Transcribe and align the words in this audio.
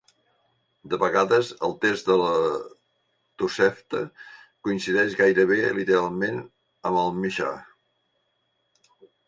De 0.93 0.97
vegades, 1.01 1.51
el 1.67 1.75
text 1.83 2.07
de 2.11 2.15
la 2.21 2.31
Tosefta 3.43 4.01
coincideix 4.69 5.19
gairebé 5.21 5.61
literalment 5.79 6.43
amb 6.91 7.01
el 7.05 7.17
Mishnah. 7.23 7.57